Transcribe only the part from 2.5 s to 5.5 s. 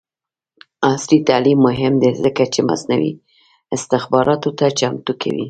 چې مصنوعي استخباراتو ته چمتو کوي.